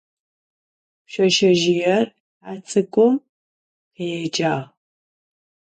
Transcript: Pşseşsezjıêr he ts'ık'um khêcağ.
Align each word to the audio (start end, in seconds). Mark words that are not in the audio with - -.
Pşseşsezjıêr 1.05 2.05
he 2.43 2.51
ts'ık'um 2.67 3.15
khêcağ. 3.95 4.55